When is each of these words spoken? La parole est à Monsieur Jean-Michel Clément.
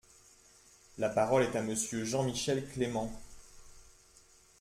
La 0.97 1.09
parole 1.09 1.43
est 1.43 1.55
à 1.55 1.61
Monsieur 1.61 2.03
Jean-Michel 2.05 2.67
Clément. 2.67 3.11